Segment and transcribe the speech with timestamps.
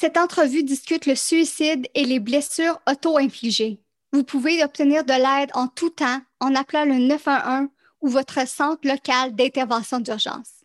[0.00, 3.82] Cette entrevue discute le suicide et les blessures auto-infligées.
[4.14, 7.68] Vous pouvez obtenir de l'aide en tout temps en appelant le 911
[8.00, 10.64] ou votre centre local d'intervention d'urgence.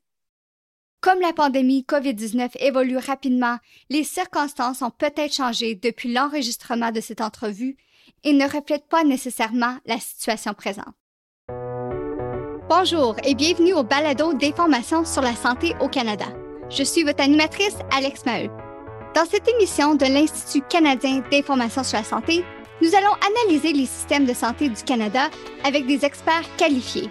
[1.02, 3.58] Comme la pandémie COVID-19 évolue rapidement,
[3.90, 7.76] les circonstances ont peut-être changé depuis l'enregistrement de cette entrevue
[8.24, 10.96] et ne reflètent pas nécessairement la situation présente.
[12.70, 16.28] Bonjour et bienvenue au balado d'information sur la santé au Canada.
[16.70, 18.65] Je suis votre animatrice Alex Maheu.
[19.16, 22.44] Dans cette émission de l'Institut canadien d'information sur la santé,
[22.82, 25.30] nous allons analyser les systèmes de santé du Canada
[25.64, 27.10] avec des experts qualifiés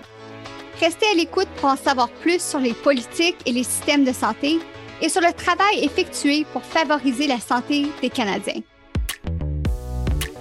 [0.80, 4.58] Restez à l'écoute pour en savoir plus sur les politiques et les systèmes de santé
[5.00, 8.60] et sur le travail effectué pour favoriser la santé des Canadiens.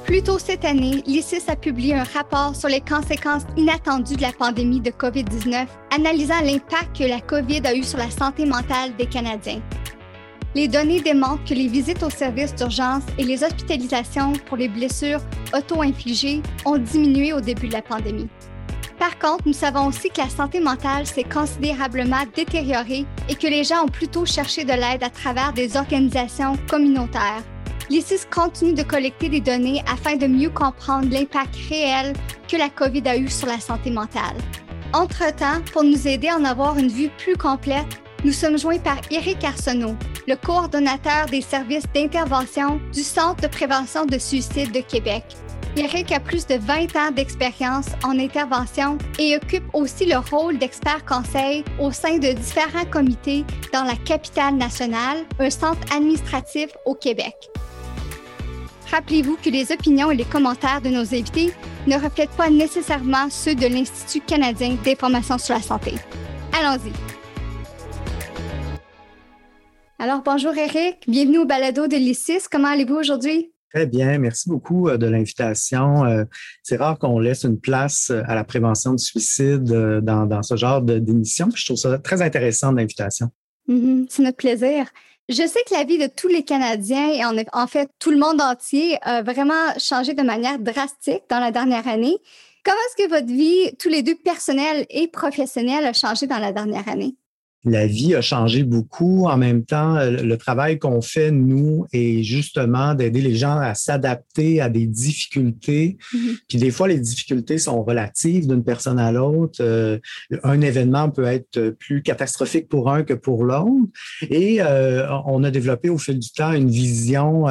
[0.03, 4.33] Plus tôt cette année, l'ICIS a publié un rapport sur les conséquences inattendues de la
[4.33, 9.05] pandémie de COVID-19, analysant l'impact que la COVID a eu sur la santé mentale des
[9.05, 9.61] Canadiens.
[10.55, 15.21] Les données démontrent que les visites aux services d'urgence et les hospitalisations pour les blessures
[15.51, 18.29] auto-infligées ont diminué au début de la pandémie.
[18.99, 23.63] Par contre, nous savons aussi que la santé mentale s'est considérablement détériorée et que les
[23.63, 27.43] gens ont plutôt cherché de l'aide à travers des organisations communautaires.
[27.89, 32.13] L'ICIS continue de collecter des données afin de mieux comprendre l'impact réel
[32.47, 34.37] que la COVID a eu sur la santé mentale.
[34.93, 38.99] Entre-temps, pour nous aider à en avoir une vue plus complète, nous sommes joints par
[39.11, 39.95] Eric Arsenault,
[40.27, 45.23] le coordonnateur des services d'intervention du Centre de prévention de suicide de Québec,
[45.75, 51.03] Eric a plus de 20 ans d'expérience en intervention et occupe aussi le rôle d'expert
[51.03, 53.43] conseil au sein de différents comités
[53.73, 57.49] dans la capitale nationale, un centre administratif au Québec.
[58.91, 61.51] Rappelez-vous que les opinions et les commentaires de nos invités
[61.87, 65.95] ne reflètent pas nécessairement ceux de l'Institut canadien d'information sur la santé.
[66.59, 67.12] Allons-y.
[70.03, 72.49] Alors, bonjour Eric, bienvenue au balado de l'ICIS.
[72.51, 73.53] Comment allez-vous aujourd'hui?
[73.73, 76.03] Très bien, merci beaucoup euh, de l'invitation.
[76.03, 76.25] Euh,
[76.61, 80.81] c'est rare qu'on laisse une place euh, à la prévention du suicide dans, ce genre
[80.81, 81.47] d'émission.
[81.55, 83.29] Je trouve ça très intéressant l'invitation.
[83.69, 84.87] Mm-hmm, c'est notre plaisir.
[85.29, 88.41] Je sais que la vie de tous les Canadiens et en, fait tout le monde
[88.41, 92.17] entier a vraiment changé de manière drastique dans la dernière année.
[92.65, 96.51] Comment est-ce que votre vie, tous les deux personnelle et professionnelle, a changé dans la
[96.51, 97.15] dernière année?
[97.65, 99.25] La vie a changé beaucoup.
[99.25, 103.73] En même temps, euh, le travail qu'on fait, nous, est justement d'aider les gens à
[103.73, 105.97] s'adapter à des difficultés.
[106.13, 106.37] Mm-hmm.
[106.49, 109.59] Puis des fois, les difficultés sont relatives d'une personne à l'autre.
[109.61, 109.97] Euh,
[110.43, 113.87] un événement peut être plus catastrophique pour un que pour l'autre.
[114.29, 117.45] Et euh, on a développé au fil du temps une vision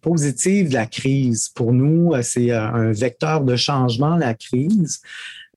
[0.00, 1.48] positive de la crise.
[1.54, 5.00] Pour nous, c'est un vecteur de changement, la crise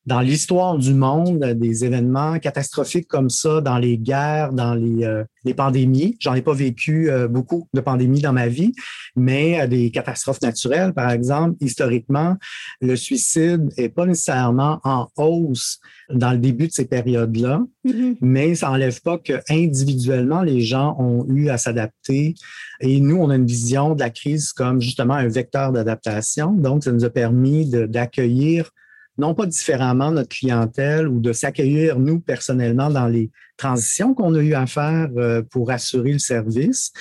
[0.06, 5.24] dans l'histoire du monde, des événements catastrophiques comme ça, dans les guerres, dans les, euh,
[5.46, 6.18] les pandémies.
[6.20, 8.74] J'en ai pas vécu euh, beaucoup de pandémies dans ma vie,
[9.16, 12.36] mais euh, des catastrophes naturelles, par exemple, historiquement,
[12.82, 18.18] le suicide est pas nécessairement en hausse dans le début de ces périodes-là, mm-hmm.
[18.20, 22.36] mais ça n'enlève pas que individuellement, les gens ont eu à s'adapter.
[22.82, 26.52] Et nous, on a une vision de la crise comme justement un vecteur d'adaptation.
[26.52, 28.70] Donc, ça nous a permis d'accueillir
[29.18, 34.40] non pas différemment notre clientèle ou de s'accueillir nous personnellement dans les transitions qu'on a
[34.40, 36.92] eu à faire euh, pour assurer le service.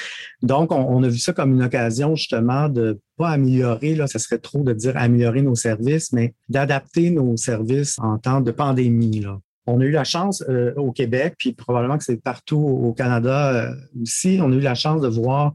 [0.42, 4.38] Donc, on, a vu ça comme une occasion justement de pas améliorer, là, ça serait
[4.38, 9.20] trop de dire améliorer nos services, mais d'adapter nos services en temps de pandémie.
[9.20, 9.38] Là.
[9.66, 13.52] On a eu la chance euh, au Québec, puis probablement que c'est partout au Canada
[13.52, 15.54] euh, aussi, on a eu la chance de voir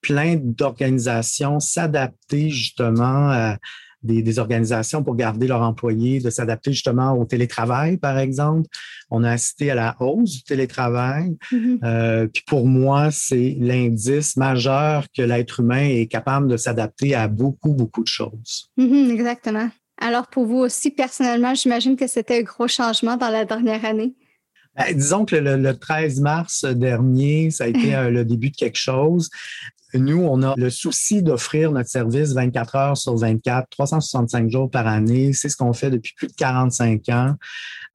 [0.00, 3.58] plein d'organisations s'adapter justement à
[4.02, 8.68] des, organisations pour garder leurs employés, de s'adapter justement au télétravail, par exemple.
[9.10, 11.36] On a assisté à la hausse du télétravail.
[11.50, 11.78] Mm-hmm.
[11.84, 17.28] Euh, puis pour moi, c'est l'indice majeur que l'être humain est capable de s'adapter à
[17.28, 18.70] beaucoup, beaucoup de choses.
[18.78, 19.70] Mm-hmm, exactement.
[20.00, 24.14] Alors pour vous aussi, personnellement, j'imagine que c'était un gros changement dans la dernière année.
[24.76, 28.78] Ben, disons que le, 13 mars dernier, ça a été euh, le début de quelque
[28.78, 29.28] chose.
[29.94, 34.86] Nous, on a le souci d'offrir notre service 24 heures sur 24, 365 jours par
[34.86, 35.32] année.
[35.32, 37.34] C'est ce qu'on fait depuis plus de 45 ans.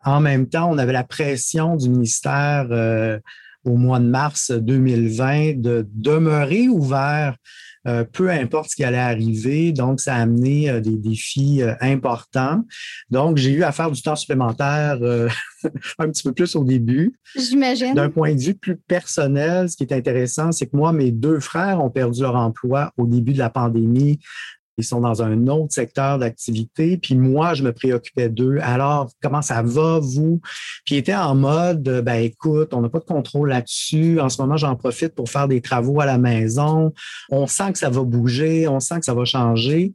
[0.03, 3.19] En même temps, on avait la pression du ministère euh,
[3.63, 7.37] au mois de mars 2020 de demeurer ouvert
[7.87, 9.71] euh, peu importe ce qui allait arriver.
[9.71, 12.63] Donc, ça a amené euh, des défis euh, importants.
[13.09, 14.99] Donc, j'ai eu à faire du temps supplémentaire
[15.99, 17.13] un petit peu plus au début.
[17.35, 17.93] J'imagine.
[17.93, 21.39] D'un point de vue plus personnel, ce qui est intéressant, c'est que moi, mes deux
[21.39, 24.19] frères ont perdu leur emploi au début de la pandémie
[24.77, 26.97] ils sont dans un autre secteur d'activité.
[26.97, 28.57] Puis moi, je me préoccupais d'eux.
[28.61, 30.41] Alors, comment ça va, vous?
[30.85, 34.19] Puis ils étaient en mode, ben écoute, on n'a pas de contrôle là-dessus.
[34.19, 36.93] En ce moment, j'en profite pour faire des travaux à la maison.
[37.29, 39.93] On sent que ça va bouger, on sent que ça va changer.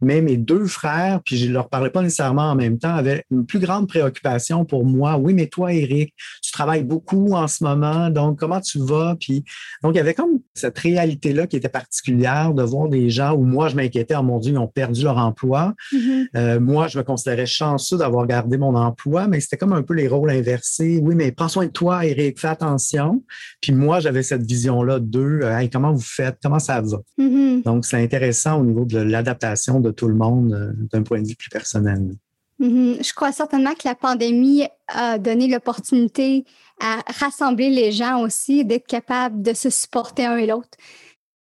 [0.00, 3.24] Mais mes deux frères, puis je ne leur parlais pas nécessairement en même temps, avaient
[3.30, 5.16] une plus grande préoccupation pour moi.
[5.16, 9.16] Oui, mais toi, Eric, tu travailles beaucoup en ce moment, donc comment tu vas?
[9.18, 9.44] Puis,
[9.82, 13.44] donc, il y avait comme cette réalité-là qui était particulière de voir des gens où
[13.44, 15.74] moi, je m'inquiétais, oh mon Dieu, ils ont perdu leur emploi.
[15.92, 16.26] Mm-hmm.
[16.36, 19.94] Euh, moi, je me considérais chanceux d'avoir gardé mon emploi, mais c'était comme un peu
[19.94, 21.00] les rôles inversés.
[21.02, 23.22] Oui, mais prends soin de toi, Eric, fais attention.
[23.60, 25.40] Puis moi, j'avais cette vision-là d'eux.
[25.42, 26.36] Euh, hey, comment vous faites?
[26.42, 26.98] Comment ça va?
[27.18, 27.64] Mm-hmm.
[27.64, 31.28] Donc, c'est intéressant au niveau de l'adaptation de tout le monde euh, d'un point de
[31.28, 32.16] vue plus personnel.
[32.58, 33.06] Mm-hmm.
[33.06, 36.44] Je crois certainement que la pandémie a donné l'opportunité
[36.80, 40.76] à rassembler les gens aussi, d'être capable de se supporter un et l'autre.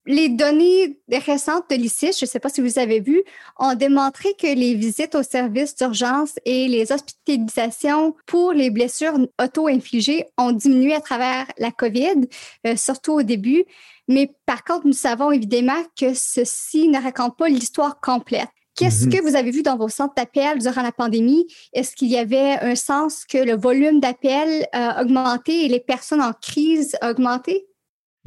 [0.06, 3.22] Les données récentes de l'ICIS, je ne sais pas si vous avez vu,
[3.58, 10.24] ont démontré que les visites aux services d'urgence et les hospitalisations pour les blessures auto-infligées
[10.38, 12.26] ont diminué à travers la COVID,
[12.66, 13.64] euh, surtout au début.
[14.08, 18.48] Mais par contre, nous savons évidemment que ceci ne raconte pas l'histoire complète.
[18.78, 19.12] Qu'est-ce mhm.
[19.12, 21.46] que vous avez vu dans vos centres d'appel durant la pandémie?
[21.72, 26.22] Est-ce qu'il y avait un sens que le volume d'appels a augmenté et les personnes
[26.22, 27.66] en crise a augmenté?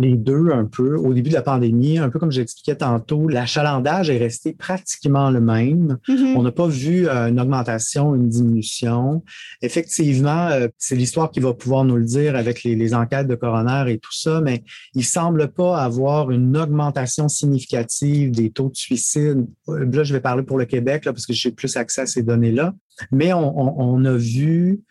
[0.01, 0.95] Les deux un peu.
[0.95, 5.39] Au début de la pandémie, un peu comme j'expliquais tantôt, l'achalandage est resté pratiquement le
[5.39, 5.98] même.
[6.07, 6.36] Mm-hmm.
[6.36, 9.24] On n'a pas vu euh, une augmentation, une diminution.
[9.62, 13.86] Effectivement, euh, c'est l'histoire qui va pouvoir nous le dire avec les, enquêtes de coroner
[13.92, 14.63] et tout ça, mais
[14.95, 19.45] il semble pas avoir une augmentation significative des taux de suicide.
[19.69, 22.06] Euh, là, je vais parler pour le Québec là, parce que j'ai plus accès à
[22.06, 22.74] ces données-là.
[23.12, 24.81] Mais on a vu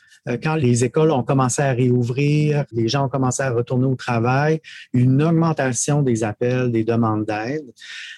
[0.43, 4.61] quand les écoles ont commencé à réouvrir, les gens ont commencé à retourner au travail,
[4.93, 7.71] une augmentation des appels, des demandes d'aide.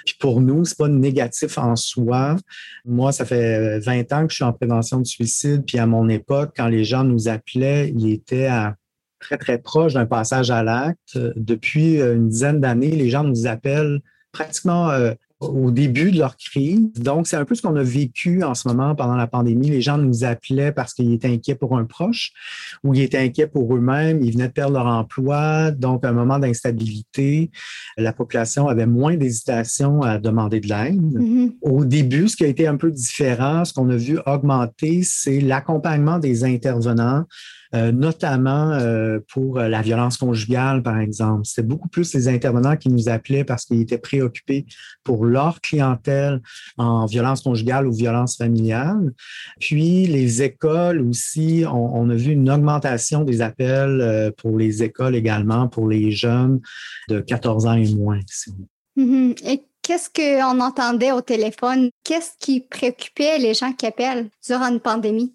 [0.04, 2.36] Puis pour nous, c'est pas négatif en soi.
[2.84, 6.08] Moi, ça fait 20 ans que je suis en prévention de suicide, puis à mon
[6.08, 8.50] époque, quand les gens nous appelaient, ils étaient
[9.20, 11.18] très, très proche d'un passage à l'acte.
[11.36, 14.00] Depuis une dizaine d'années, les gens nous appellent
[14.32, 16.92] pratiquement euh, au début de leur crise.
[16.94, 19.68] Donc, c'est un peu ce qu'on a vécu en ce moment pendant la pandémie.
[19.68, 22.32] Les gens nous appelaient parce qu'ils étaient inquiets pour un proche
[22.84, 24.22] ou ils étaient inquiets pour eux-mêmes.
[24.22, 25.70] Ils venaient de perdre leur emploi.
[25.70, 27.50] Donc, un moment d'instabilité.
[27.96, 31.00] La population avait moins d'hésitation à demander de l'aide.
[31.00, 31.52] Mm-hmm.
[31.62, 35.40] Au début, ce qui a été un peu différent, ce qu'on a vu augmenter, c'est
[35.40, 37.24] l'accompagnement des intervenants
[37.74, 41.42] notamment euh, pour la violence conjugale, par exemple.
[41.44, 44.66] C'était beaucoup plus les intervenants qui nous appelaient parce qu'ils étaient préoccupés
[45.04, 46.40] pour leur clientèle
[46.76, 49.12] en violence conjugale ou violence familiale.
[49.58, 55.14] Puis les écoles aussi, on, a vu une augmentation des appels euh, pour les écoles
[55.14, 56.60] également, pour les jeunes
[57.08, 58.20] de 14 ans et moins.
[58.96, 59.48] Mm-hmm.
[59.48, 61.90] Et qu'est-ce qu'on entendait au téléphone?
[62.04, 65.34] Qu'est-ce qui préoccupait les gens qui appellent durant une pandémie?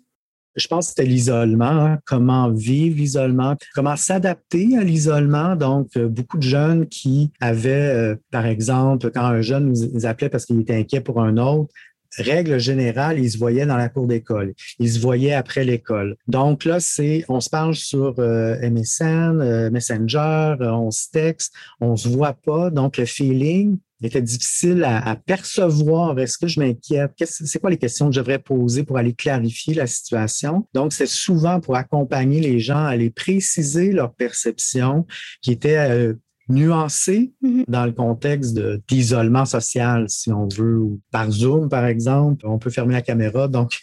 [0.57, 1.99] Je pense que c'était l'isolement, hein.
[2.05, 5.55] comment vivre l'isolement, comment s'adapter à l'isolement.
[5.55, 10.29] Donc, euh, beaucoup de jeunes qui avaient, euh, par exemple, quand un jeune nous appelait
[10.29, 11.73] parce qu'il était inquiet pour un autre,
[12.17, 14.53] règle générale, ils se voyaient dans la cour d'école.
[14.79, 16.15] Ils se voyaient après l'école.
[16.27, 22.07] Donc là, c'est, on se parle sur euh, MSN, Messenger, on se texte, on se
[22.07, 22.69] voit pas.
[22.69, 26.17] Donc le feeling, était difficile à, percevoir.
[26.19, 27.11] Est-ce que je m'inquiète?
[27.25, 30.67] C'est quoi les questions que je devrais poser pour aller clarifier la situation?
[30.73, 35.05] Donc, c'est souvent pour accompagner les gens à aller préciser leur perception
[35.41, 36.13] qui était
[36.49, 37.65] nuancée mm-hmm.
[37.67, 42.45] dans le contexte d'isolement social, si on veut, ou par Zoom, par exemple.
[42.47, 43.47] On peut fermer la caméra.
[43.47, 43.79] Donc,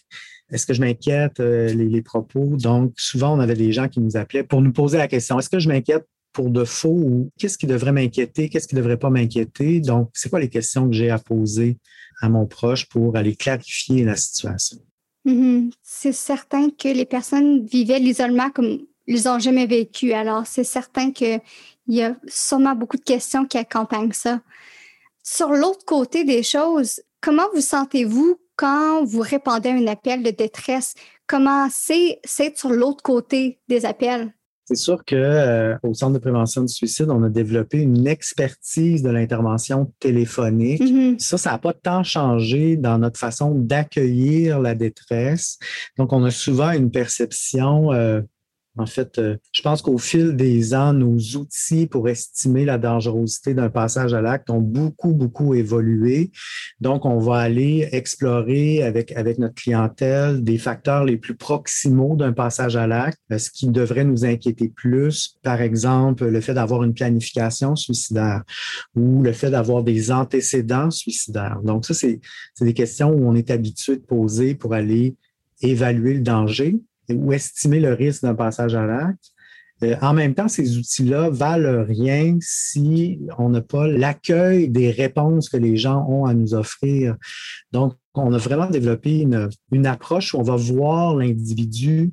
[0.51, 2.57] est-ce que je m'inquiète, euh, les, les, propos?
[2.57, 5.49] Donc, souvent, on avait des gens qui nous appelaient pour nous poser la question, est-ce
[5.49, 8.99] que je m'inquiète pour de faux ou qu'est-ce qui devrait m'inquiéter, qu'est-ce qui ne devrait
[8.99, 9.81] pas m'inquiéter?
[9.81, 11.79] Donc, c'est quoi les questions que j'ai à poser
[12.21, 14.79] à mon proche pour aller clarifier la situation?
[15.27, 15.73] Mm-hmm.
[15.83, 20.13] C'est certain que les personnes vivaient l'isolement comme ils n'ont jamais vécu.
[20.13, 21.41] Alors, c'est certain qu'il
[21.89, 24.41] y a sûrement beaucoup de questions qui accompagnent ça.
[25.23, 30.31] Sur l'autre côté des choses, comment vous sentez-vous quand vous répondez à un appel de
[30.31, 30.95] détresse?
[31.27, 32.21] Comment c'est
[32.55, 34.33] sur l'autre côté des appels?
[34.67, 39.11] C'est sûr que euh, Centre de prévention du suicide, on a développé une expertise de
[39.11, 40.81] l'intervention téléphonique.
[40.81, 41.19] Mm-hmm.
[41.19, 45.59] Ça, ça n'a pas tant changé dans notre façon d'accueillir la détresse.
[45.99, 48.23] Donc, on a souvent une perception euh,
[48.77, 53.55] En fait, euh, je pense qu'au fil des ans, nos outils pour estimer la dangerosité
[53.55, 56.33] d'un passage à l'acte ont beaucoup, beaucoup évolué.
[56.81, 62.33] Donc, on va aller explorer avec, avec notre clientèle des facteurs les plus proximaux d'un
[62.33, 65.37] passage à l'acte, euh, ce qui devrait nous inquiéter plus.
[65.45, 68.43] Par exemple, le fait d'avoir une planification suicidaire
[68.97, 71.61] ou le fait d'avoir des antécédents suicidaires.
[71.63, 72.21] Donc, ça, c'est
[72.61, 75.15] des questions où on est habitué de poser pour aller
[75.61, 76.77] évaluer le danger
[77.13, 79.33] ou estimer le risque d'un passage à l'acte.
[79.83, 85.49] Euh, en même temps, ces outils-là valent rien si on n'a pas l'accueil des réponses
[85.49, 87.17] que les gens ont à nous offrir.
[87.73, 92.13] Donc, on a vraiment développé une, une approche où on va voir l'individu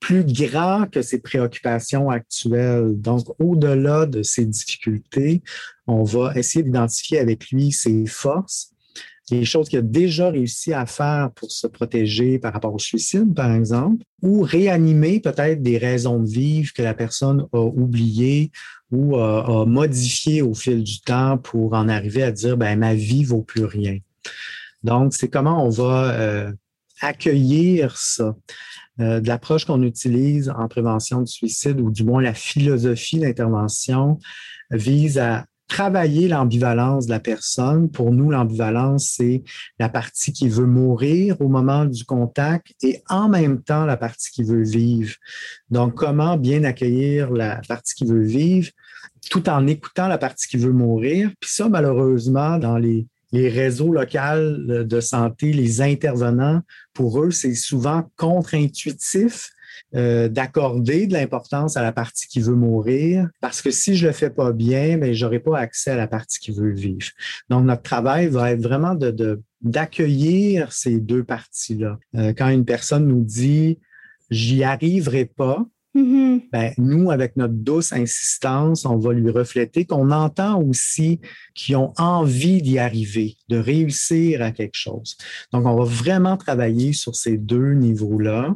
[0.00, 3.00] plus grand que ses préoccupations actuelles.
[3.00, 5.42] Donc, au-delà de ses difficultés,
[5.86, 8.72] on va essayer d'identifier avec lui ses forces
[9.30, 13.34] des choses qu'il a déjà réussi à faire pour se protéger par rapport au suicide,
[13.34, 18.52] par exemple, ou réanimer peut-être des raisons de vivre que la personne a oubliées
[18.92, 23.24] ou a, modifiées au fil du temps pour en arriver à dire, ben, ma vie
[23.24, 23.98] vaut plus rien.
[24.84, 26.52] Donc, c'est comment on va euh,
[27.00, 28.36] accueillir ça.
[28.98, 34.18] Euh, de l'approche qu'on utilise en prévention du suicide, ou du moins la philosophie d'intervention,
[34.70, 37.90] vise à travailler l'ambivalence de la personne.
[37.90, 39.42] Pour nous, l'ambivalence, c'est
[39.78, 44.30] la partie qui veut mourir au moment du contact et en même temps la partie
[44.30, 45.14] qui veut vivre.
[45.70, 48.70] Donc, comment bien accueillir la partie qui veut vivre
[49.30, 51.30] tout en écoutant la partie qui veut mourir?
[51.40, 56.60] Puis ça, malheureusement, dans les, les réseaux locaux de santé, les intervenants,
[56.92, 59.50] pour eux, c'est souvent contre-intuitif
[59.94, 64.12] euh, d'accorder de l'importance à la partie qui veut mourir, parce que si je le
[64.12, 67.08] fais pas bien, mais ben, j'aurai pas accès à la partie qui veut vivre.
[67.48, 71.98] Donc, notre travail va être vraiment de, d'accueillir ces deux parties-là.
[72.16, 73.78] Euh, quand une personne nous dit
[74.30, 75.64] j'y arriverai pas,
[75.94, 76.48] mm-hmm.
[76.52, 81.20] ben, nous, avec notre douce insistance, on va lui refléter qu'on entend aussi
[81.54, 85.16] qu'ils ont envie d'y arriver, de réussir à quelque chose.
[85.52, 88.54] Donc, on va vraiment travailler sur ces deux niveaux-là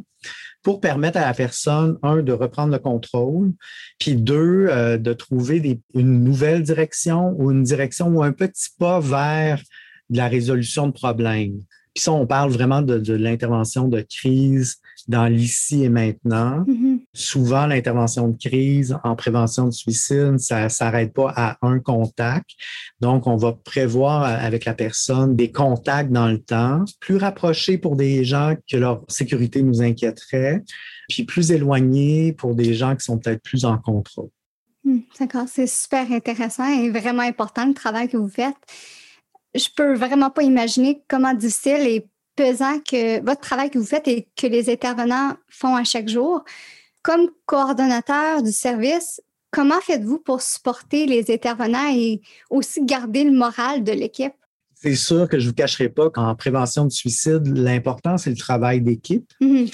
[0.63, 3.53] pour permettre à la personne, un, de reprendre le contrôle,
[3.99, 8.99] puis deux, euh, de trouver une nouvelle direction ou une direction ou un petit pas
[8.99, 9.61] vers
[10.09, 11.59] la résolution de problèmes.
[11.93, 14.77] Puis ça, on parle vraiment de, l'intervention de crise
[15.07, 16.63] dans l'ici et maintenant.
[16.65, 17.00] Mm-hmm.
[17.13, 22.49] Souvent, l'intervention de crise en prévention de suicide, ça ne s'arrête pas à un contact.
[23.01, 27.95] Donc, on va prévoir avec la personne des contacts dans le temps, plus rapprochés pour
[27.95, 30.63] des gens que leur sécurité nous inquiéterait,
[31.09, 34.29] puis plus éloignés pour des gens qui sont peut-être plus en contrôle.
[34.83, 38.55] Hmm, d'accord, c'est super intéressant et vraiment important le travail que vous faites
[39.55, 44.07] je peux vraiment pas imaginer comment difficile et pesant que votre travail que vous faites
[44.07, 46.43] et que les intervenants font à chaque jour.
[47.03, 53.83] Comme coordonnateur du service, comment faites-vous pour supporter les intervenants et aussi garder le moral
[53.83, 54.33] de l'équipe?
[54.75, 58.35] C'est sûr que je ne vous cacherai pas qu'en prévention de suicide, l'important, c'est le
[58.35, 59.31] travail d'équipe.
[59.41, 59.71] Mm-hmm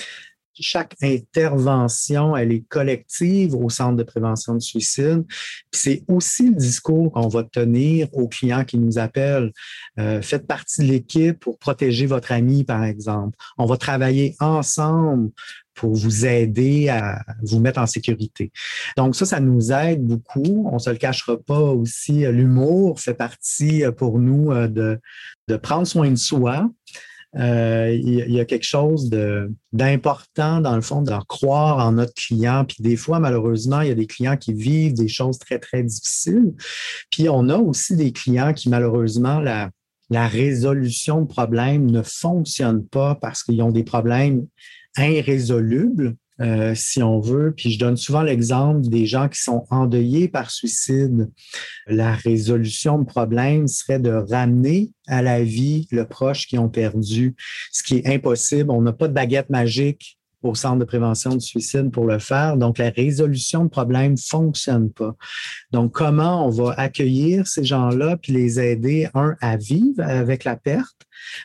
[0.60, 5.26] chaque intervention, elle est collective au centre de prévention de suicide.
[5.72, 9.52] C'est aussi le discours qu'on va tenir aux clients qui nous appellent.
[10.00, 13.38] Euh, faites partie de l'équipe pour protéger votre ami, par exemple.
[13.58, 15.32] On va travailler ensemble
[15.78, 18.52] pour vous aider à vous mettre en sécurité.
[18.98, 20.68] Donc ça, ça nous aide beaucoup.
[20.72, 22.26] On se le cachera pas aussi.
[22.26, 25.00] L'humour fait partie pour nous euh, de,
[25.48, 26.70] de prendre soin de soi,
[27.38, 29.10] euh, il, y a quelque chose
[29.74, 32.66] d'important, dans le fond, de croire en notre client.
[32.66, 35.84] Puis des fois, malheureusement, il y a des clients qui vivent des choses très, très
[35.84, 36.54] difficiles.
[37.12, 39.70] Puis on a aussi des clients qui, malheureusement, la,
[40.10, 44.48] la résolution de problèmes ne fonctionne pas parce qu'ils ont des problèmes
[45.00, 46.16] irrésolubles.
[46.40, 47.52] Euh, si on veut.
[47.52, 51.32] Puis je donne souvent l'exemple des gens qui sont endeuillés par suicide.
[51.88, 57.36] La résolution de problème serait de ramener à la vie le proche qui ont perdu,
[57.72, 58.70] ce qui est impossible.
[58.70, 62.58] On n'a pas de baguette magique au centre de prévention du suicide pour le faire.
[62.58, 65.16] Donc, la résolution de problème ne fonctionne pas.
[65.72, 70.56] Donc, comment on va accueillir ces gens-là puis les aider, un, à vivre avec la
[70.56, 71.02] perte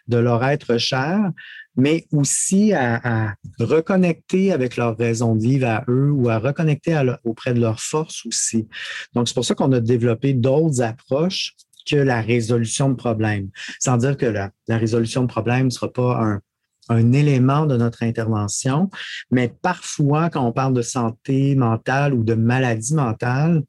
[0.06, 1.30] de leur être cher,
[1.76, 7.54] mais aussi à, reconnecter avec leur raison de vivre à eux ou à reconnecter auprès
[7.54, 8.68] de leurs forces aussi.
[9.14, 11.54] Donc, c'est pour ça qu'on a développé d'autres approches
[11.86, 13.50] que la résolution de problèmes.
[13.80, 16.40] Sans dire que la, résolution de problèmes ne sera pas
[16.88, 18.90] un, élément de notre intervention,
[19.30, 23.62] mais parfois, quand on parle de santé mentale ou de maladie mentale,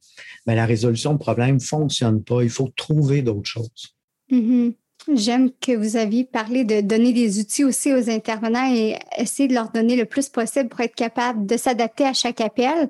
[0.46, 2.44] ben, la résolution de problèmes ne fonctionne pas.
[2.44, 3.96] Il faut trouver d'autres choses.
[4.30, 4.76] Mm-hmm.
[5.14, 9.54] J'aime que vous aviez parlé de donner des outils aussi aux intervenants et essayer de
[9.54, 12.90] leur donner le plus possible pour être capable de s'adapter à chaque appel.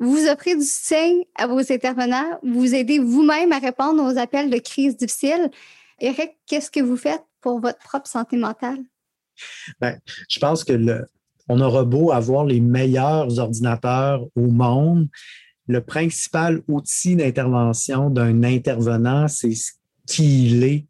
[0.00, 4.58] Vous offrez du soutien à vos intervenants, vous aidez vous-même à répondre aux appels de
[4.58, 5.50] crise difficiles.
[6.00, 8.78] Eric, qu'est-ce que vous faites pour votre propre santé mentale?
[9.80, 11.06] Bien, je pense que le,
[11.48, 15.08] on aura beau avoir les meilleurs ordinateurs au monde.
[15.68, 19.72] Le principal outil d'intervention d'un intervenant, c'est ce
[20.06, 20.86] qu'il est.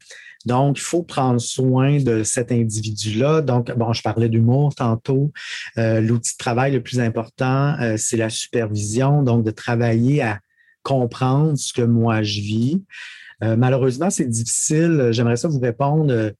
[0.47, 3.41] Donc, il faut prendre soin de cet individu-là.
[3.43, 5.33] Donc, bon, je parlais d'humour tantôt.
[5.79, 9.23] Euh, l'outil de travail le plus important, euh, c'est la supervision.
[9.23, 10.41] Donc, de travailler à
[10.83, 12.83] comprendre ce que moi je vis.
[13.43, 15.09] Euh, malheureusement, c'est difficile.
[15.11, 16.33] J'aimerais ça vous répondre.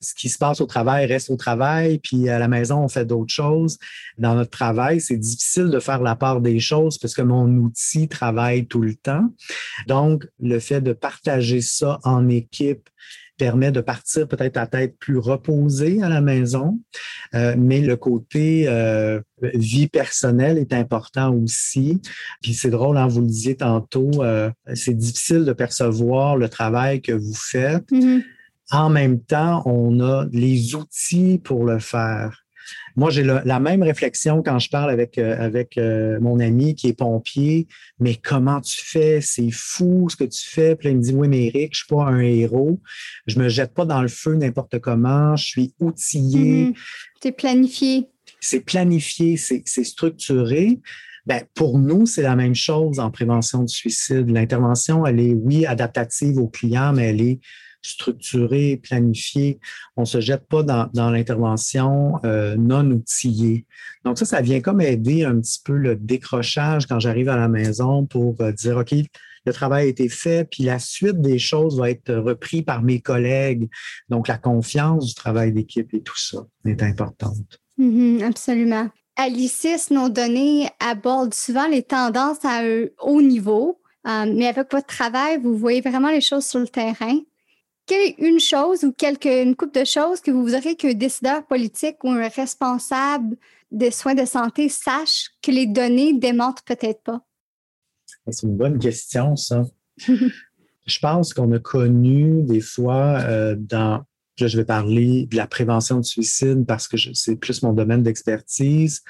[0.00, 3.04] ce qui se passe au travail reste au travail, puis à la maison, on fait
[3.04, 3.78] d'autres choses.
[4.16, 8.06] Dans notre travail, c'est difficile de faire la part des choses parce que mon outil
[8.06, 9.28] travaille tout le temps.
[9.88, 12.88] Donc, le fait de partager ça en équipe,
[13.38, 16.78] permet de partir peut-être à tête plus reposée à la maison,
[17.34, 19.20] euh, mais le côté euh,
[19.54, 22.02] vie personnelle est important aussi.
[22.42, 27.00] Puis c'est drôle, hein, vous le disiez tantôt, euh, c'est difficile de percevoir le travail
[27.00, 27.90] que vous faites.
[27.90, 28.22] Mm-hmm.
[28.70, 32.44] En même temps, on a les outils pour le faire.
[32.96, 36.88] Moi, j'ai la même réflexion quand je parle avec, euh, avec euh, mon ami qui
[36.88, 37.68] est pompier.
[38.00, 39.20] Mais comment tu fais?
[39.20, 40.76] C'est fou ce que tu fais.
[40.76, 42.80] Puis là, il me dit, oui, mais Eric, je suis pas un héros.
[43.26, 45.36] Je me jette pas dans le feu n'importe comment.
[45.36, 46.74] Je suis outillé.
[47.22, 48.08] C'est planifié.
[48.40, 50.80] C'est planifié, c'est structuré.
[51.26, 54.30] Ben, pour nous, c'est la même chose en prévention du suicide.
[54.30, 57.40] L'intervention, elle est, oui, adaptative au client, mais elle est
[57.82, 59.60] structuré, planifié.
[59.96, 63.66] On ne se jette pas dans, l'intervention euh, non outillée.
[64.04, 67.48] Donc ça, ça vient comme aider un petit peu le décrochage quand j'arrive à la
[67.48, 68.94] maison pour euh, dire, OK,
[69.44, 73.00] le travail a été fait, puis la suite des choses va être repris par mes
[73.00, 73.70] collègues.
[74.08, 77.60] Donc la confiance du travail d'équipe et tout ça est importante.
[77.78, 78.88] Mm-hmm, absolument.
[79.16, 84.86] Alicis, nos données abordent souvent les tendances à un haut niveau, euh, mais avec votre
[84.86, 87.18] travail, vous voyez vraiment les choses sur le terrain
[87.88, 91.96] quelle une chose ou quelque, une coupe de choses que vous voudriez qu'un décideur politique
[92.04, 93.36] ou un responsable
[93.70, 97.20] des soins de santé sache que les données démontrent peut-être pas?
[98.30, 99.64] C'est une bonne question, ça.
[100.86, 104.04] je pense qu'on a connu des fois euh, dans,
[104.36, 109.02] je vais parler de la prévention du suicide parce que c'est plus mon domaine d'expertise.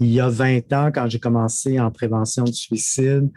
[0.00, 3.30] Il y a 20 ans, quand j'ai commencé en prévention du suicide,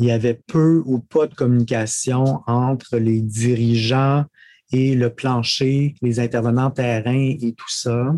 [0.00, 4.24] il y avait peu ou pas de communication entre les dirigeants
[4.72, 8.16] et le plancher, les intervenants terrain et tout ça.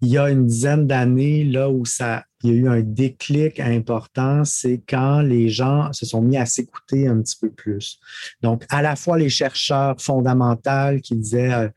[0.00, 3.58] Il y a une dizaine d'années, là où ça, il y a eu un déclic
[3.58, 7.98] important, c'est quand les gens se sont mis à s'écouter un petit peu plus.
[8.42, 11.68] Donc, à la fois les chercheurs fondamentaux qui disaient euh,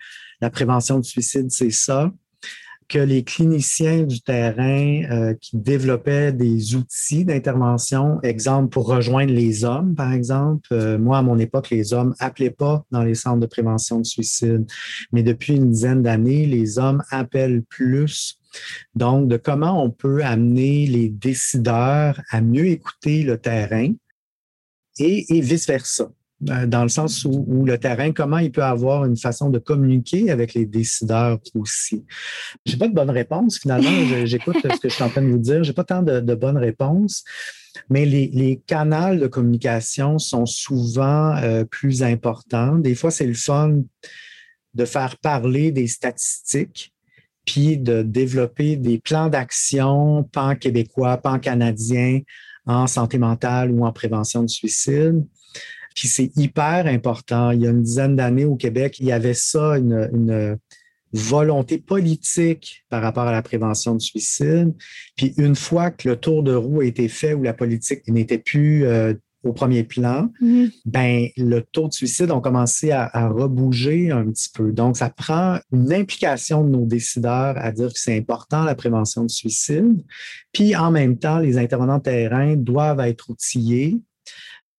[0.41, 2.12] la prévention du suicide, c'est ça,
[2.89, 9.63] que les cliniciens du terrain euh, qui développaient des outils d'intervention, exemple pour rejoindre les
[9.63, 10.67] hommes, par exemple.
[10.71, 14.06] Euh, moi, à mon époque, les hommes appelaient pas dans les centres de prévention de
[14.06, 14.65] suicide,
[15.12, 18.39] mais depuis une dizaine d'années, les hommes appellent plus.
[18.95, 23.93] Donc, de comment on peut amener les décideurs à mieux écouter le terrain
[24.97, 26.12] et, et vice-versa.
[26.47, 30.32] Euh, dans le sens où, le terrain, comment il peut avoir une façon de communiquer
[30.32, 32.06] avec les décideurs aussi?
[32.65, 33.89] J'ai pas de bonne réponse finalement.
[34.25, 35.63] J'écoute ce que je suis en train de vous dire.
[35.63, 37.25] J'ai pas tant de, bonnes réponses,
[37.89, 42.78] mais les, canaux de communication sont souvent euh, plus importants.
[42.78, 43.82] Des fois, c'est le fun
[44.75, 46.93] de faire parler des statistiques
[47.45, 52.21] puis de développer des plans d'action pan-québécois, pan-canadiens
[52.65, 55.25] en santé mentale ou en prévention du suicide.
[55.95, 57.52] Puis c'est hyper important.
[57.52, 60.58] Il y a une dizaine d'années au Québec, il y avait ça, une,
[61.12, 64.75] volonté politique par rapport à la prévention du suicide.
[65.15, 68.38] Puis une fois que le tour de roue a été fait où la politique n'était
[68.38, 70.71] plus euh, au premier plan, mm-hmm.
[70.86, 74.71] ben le taux de suicide a commencé à, à, rebouger un petit peu.
[74.71, 79.23] Donc, ça prend une implication de nos décideurs à dire que c'est important la prévention
[79.23, 80.04] du suicide.
[80.52, 83.99] Puis en même temps, les intervenants de terrain doivent être outillés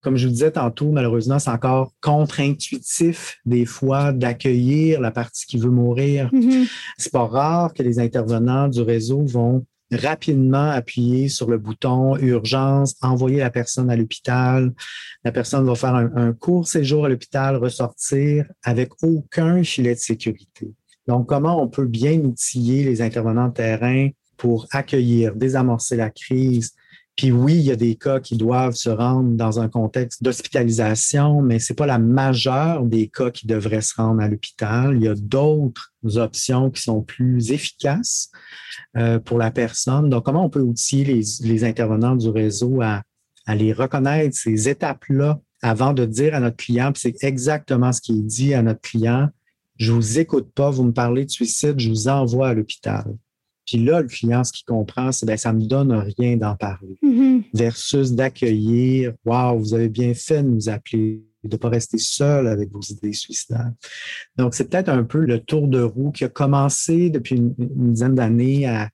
[0.02, 5.58] comme je vous disais tantôt, malheureusement, c'est encore contre-intuitif des fois d'accueillir la partie qui
[5.58, 6.30] veut mourir.
[6.32, 6.70] Mm-hmm.
[6.96, 12.94] C'est pas rare que les intervenants du réseau vont rapidement appuyer sur le bouton urgence,
[13.02, 14.72] envoyer la personne à l'hôpital.
[15.24, 20.00] La personne va faire un, un court séjour à l'hôpital, ressortir avec aucun filet de
[20.00, 20.72] sécurité.
[21.08, 26.72] Donc, comment on peut bien outiller les intervenants de terrain pour accueillir, désamorcer la crise,
[27.20, 31.42] Puis oui, il y a des cas qui doivent se rendre dans un contexte d'hospitalisation,
[31.42, 34.96] mais c'est pas la majeure des cas qui devraient se rendre à l'hôpital.
[34.96, 38.30] Il y a d'autres options qui sont plus efficaces
[38.96, 40.08] euh, pour la personne.
[40.08, 43.02] Donc, comment on peut outiller les, intervenants du réseau à,
[43.44, 48.00] à les reconnaître, ces étapes-là, avant de dire à notre client, puis c'est exactement ce
[48.00, 49.28] qui est dit à notre client,
[49.76, 53.04] je vous écoute pas, vous me parlez de suicide, je vous envoie à l'hôpital.
[53.70, 56.98] Puis là, le client, ce qu'il comprend, c'est ben ça me donne rien d'en parler.
[57.04, 57.44] Mm-hmm.
[57.54, 62.48] Versus d'accueillir, waouh, vous avez bien fait de nous appeler, de ne pas rester seul
[62.48, 63.70] avec vos idées suicidaires.
[64.36, 67.54] Donc, c'est peut-être un peu le tour de roue qui a commencé depuis une,
[67.92, 68.88] dizaine d'années à,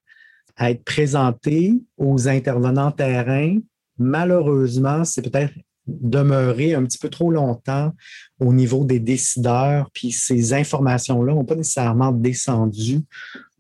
[0.57, 3.57] à être présenté aux intervenants terrain.
[3.99, 5.55] Malheureusement, c'est peut-être
[5.87, 7.95] demeuré un petit peu trop longtemps
[8.41, 13.01] au niveau des décideurs, puis ces informations-là n'ont pas nécessairement descendu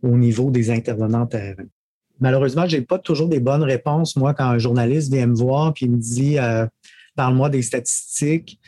[0.06, 1.64] au niveau des intervenants terrain.
[2.20, 5.74] Malheureusement, je n'ai pas toujours des bonnes réponses, moi, quand un journaliste vient me voir
[5.80, 6.66] et me dit euh,
[7.14, 8.58] Parle-moi des statistiques.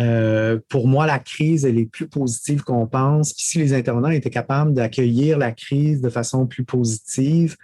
[0.00, 3.34] Euh, pour moi, la crise, elle est plus positive qu'on pense.
[3.34, 7.56] Puis si les intervenants étaient capables d'accueillir la crise de façon plus positive,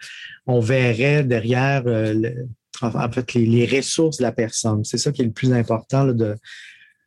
[0.47, 2.15] on verrait derrière euh,
[2.83, 4.85] en fait, les, ressources de la personne.
[4.85, 6.15] C'est ça qui est le plus important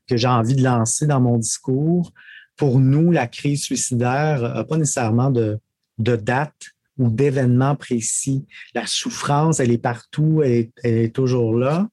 [0.07, 2.11] que j'ai envie de lancer dans mon discours.
[2.57, 5.59] Pour nous, la crise suicidaire n'a pas nécessairement de,
[5.97, 8.45] de date ou d'événement précis.
[8.75, 11.87] La souffrance, elle est partout, elle est, toujours là.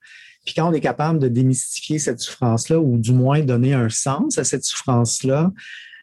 [0.44, 4.38] Puis quand on est capable de démystifier cette souffrance-là, ou du moins donner un sens
[4.38, 5.52] à cette souffrance-là,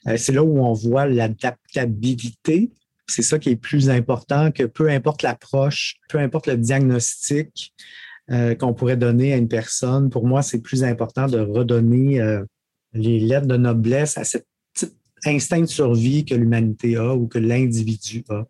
[0.08, 2.72] euh, c'est là où on voit l'adaptabilité.
[3.08, 7.74] C'est ça qui est plus important que peu importe l'approche, peu importe le diagnostic
[8.32, 10.10] euh, qu'on pourrait donner à une personne.
[10.10, 12.44] Pour moi, c'est plus important de redonner euh,
[12.94, 14.48] les lettres de noblesse à cette
[15.26, 18.46] instinct de survie que l'humanité a ou que l'individu a?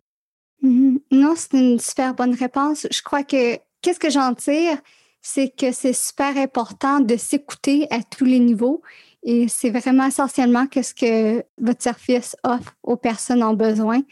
[0.62, 1.00] Mm-hmm.
[1.12, 2.86] Non, c'est une super bonne réponse.
[2.90, 4.78] Je crois que qu'est-ce que j'en tire,
[5.22, 8.82] c'est que c'est super important de s'écouter à tous les niveaux
[9.22, 14.02] et c'est vraiment essentiellement ce que votre service offre aux personnes en besoin.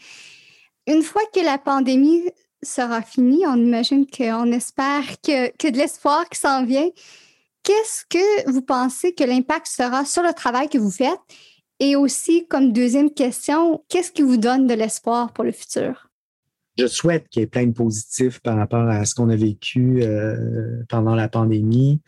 [0.87, 2.23] Une fois que la pandémie
[2.61, 6.89] sera finie, on imagine qu'on espère que, que de l'espoir qui s'en vient.
[7.63, 11.19] Qu'est-ce que vous pensez que l'impact sera sur le travail que vous faites
[11.79, 16.09] et aussi, comme deuxième question, qu'est-ce qui vous donne de l'espoir pour le futur?
[16.77, 20.01] Je souhaite qu'il y ait plein de positifs par rapport à ce qu'on a vécu
[20.03, 22.01] euh, pendant la pandémie.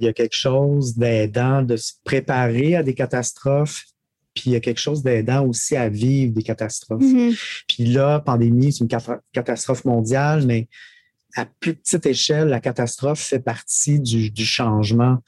[0.00, 3.84] Il y a quelque chose d'aidant de se préparer à des catastrophes,
[4.34, 7.02] puis il y a quelque chose d'aidant aussi à vivre des catastrophes.
[7.02, 7.64] Mm-hmm.
[7.68, 10.68] Puis là, pandémie, c'est une catastrophe mondiale, mais
[11.34, 15.18] à plus petite échelle, la catastrophe fait partie du, changement.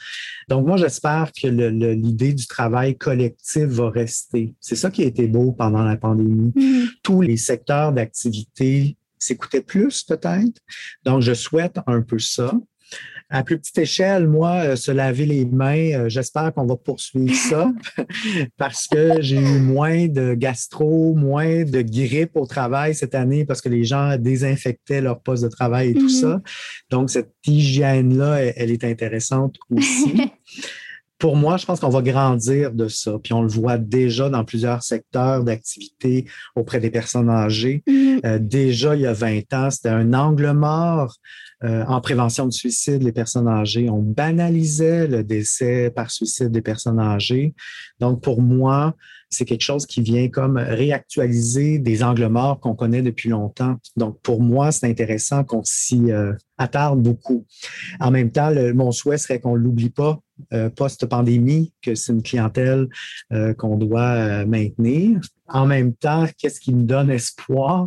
[0.49, 4.55] Donc, moi, j'espère que l'idée du travail collectif va rester.
[4.61, 6.53] C'est ça qui a été beau pendant la pandémie.
[6.55, 6.89] Mm-hmm.
[7.03, 10.61] Tous les secteurs d'activité s'écoutaient plus, peut-être.
[11.05, 12.53] Donc, je souhaite un peu ça
[13.35, 17.35] à plus petite échelle, moi, euh, se laver les mains, euh, j'espère qu'on va poursuivre
[17.35, 17.69] ça
[18.57, 23.61] parce que j'ai eu moins de gastro, moins de grippe au travail cette année parce
[23.61, 26.21] que les gens désinfectaient leur poste de travail et tout mm-hmm.
[26.21, 26.43] ça.
[26.91, 30.15] Donc, cette hygiène-là, elle, est intéressante aussi.
[31.19, 33.19] pour moi, je pense qu'on va grandir de ça.
[33.23, 37.83] Puis on le voit déjà dans plusieurs secteurs d'activité auprès des personnes âgées.
[37.87, 38.21] Mm-hmm.
[38.27, 41.17] Euh, déjà, il y a 20 ans, c'était un angle mort
[41.63, 43.89] euh, en prévention de suicide, les personnes âgées.
[43.89, 47.55] On banalisait le décès par suicide des personnes âgées.
[48.01, 48.95] Donc, pour moi,
[49.35, 53.77] c'est quelque chose qui vient comme réactualiser des angles morts qu'on connaît depuis longtemps.
[53.97, 57.47] Donc, pour moi, c'est intéressant qu'on s'y euh, attarde beaucoup.
[58.01, 60.21] En même temps, mon souhait serait qu'on ne l'oublie pas
[60.53, 62.89] euh, post-pandémie, que c'est une clientèle
[63.59, 65.21] qu'on doit maintenir.
[65.49, 67.87] En même temps, qu'est-ce qui me donne espoir?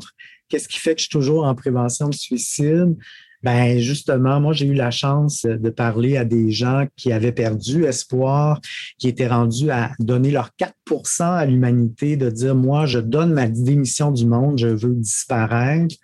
[0.50, 2.96] Qu'est-ce qui fait que je suis toujours en prévention de suicide?
[3.44, 7.86] Ben justement, moi j'ai eu la chance de parler à des gens qui avaient perdu
[7.86, 8.60] espoir,
[8.98, 10.50] qui étaient rendus à donner leur
[10.90, 15.96] 4% à l'humanité, de dire moi je donne ma démission du monde, je veux disparaître.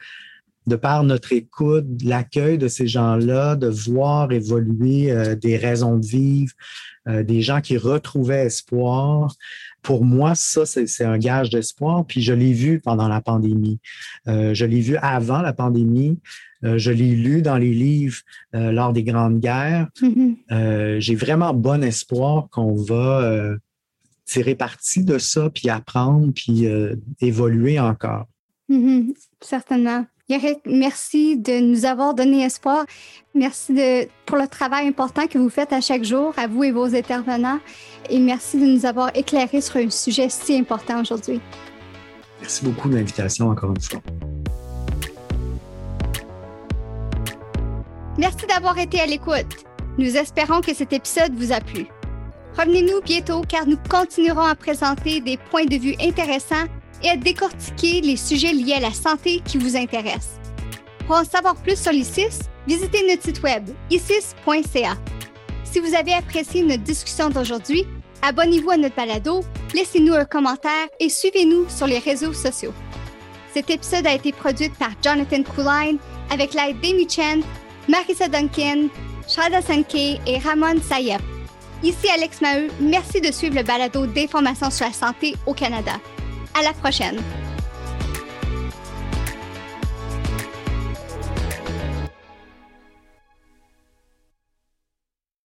[0.66, 6.06] De par notre écoute, l'accueil de ces gens-là, de voir évoluer euh, des raisons de
[6.06, 6.54] vivre,
[7.08, 9.36] euh, des gens qui retrouvaient espoir,
[9.82, 12.06] pour moi, ça, c'est un gage d'espoir.
[12.06, 13.80] Puis je l'ai vu pendant la pandémie.
[14.30, 16.20] Euh, je l'ai vu avant la pandémie.
[16.62, 18.22] Je l'ai lu dans les livres
[18.54, 19.90] lors des grandes guerres.
[20.50, 23.58] J'ai vraiment bon espoir qu'on va
[24.24, 26.66] tirer parti de ça, puis apprendre, puis
[27.20, 28.28] évoluer encore.
[28.70, 29.14] Mm-hmm.
[29.42, 30.06] Certainement.
[30.66, 32.86] Merci de nous avoir donné espoir.
[33.36, 36.72] Merci de, pour le travail important que vous faites à chaque jour, à vous et
[36.72, 37.60] vos intervenants.
[38.10, 41.42] Et merci de nous avoir éclairé sur un sujet si important aujourd'hui.
[42.40, 44.02] Merci beaucoup de l'invitation encore une fois.
[48.18, 49.66] Merci d'avoir été à l'écoute.
[49.98, 51.88] Nous espérons que cet épisode vous a plu.
[52.58, 56.68] Revenez-nous bientôt car nous continuerons à présenter des points de vue intéressants
[57.04, 60.40] et à décortiquer les sujets liés à la santé qui vous intéressent.
[61.06, 64.98] Pour en savoir plus sur l'ISIS, visitez notre site web isis.ca.
[65.64, 67.86] Si vous avez apprécié notre discussion d'aujourd'hui,
[68.22, 69.42] abonnez-vous à notre balado,
[69.74, 72.74] laissez-nous un commentaire et suivez-nous sur les réseaux sociaux.
[73.54, 75.98] Cet épisode a été produit par Jonathan Kuline
[76.32, 77.44] avec l'aide d'Amy Chen,
[77.88, 78.88] Marissa Duncan,
[79.28, 81.22] Shada Sankey et Ramon Sayep.
[81.84, 86.00] Ici Alex Maheu, merci de suivre le balado d'information sur la santé au Canada.
[86.54, 87.20] À la prochaine!